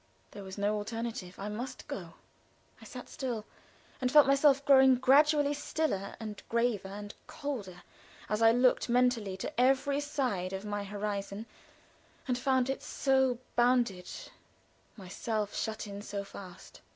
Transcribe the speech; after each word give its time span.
There 0.31 0.41
was 0.43 0.57
no 0.57 0.77
alternative 0.77 1.37
I 1.37 1.47
must 1.47 1.87
go. 1.87 2.15
I 2.81 2.85
sat 2.85 3.07
still, 3.07 3.45
and 4.01 4.11
felt 4.11 4.25
myself 4.25 4.65
growing 4.65 4.95
gradually 4.95 5.53
stiller 5.53 6.15
and 6.19 6.41
graver 6.49 6.87
and 6.87 7.13
colder 7.27 7.83
as 8.27 8.41
I 8.41 8.51
looked 8.51 8.89
mentally 8.89 9.37
to 9.37 9.59
every 9.59 9.99
side 9.99 10.53
of 10.53 10.65
my 10.65 10.83
horizon, 10.85 11.45
and 12.27 12.35
found 12.35 12.67
it 12.67 12.81
so 12.81 13.37
bounded 13.55 14.09
myself 14.97 15.55
shut 15.55 15.85
in 15.85 16.01
so 16.01 16.23
fast. 16.23 16.81